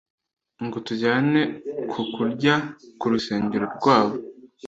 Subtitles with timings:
[0.65, 1.41] ngo tujyane
[1.91, 2.55] ku kurya
[2.99, 4.15] ku rusengero rwabo,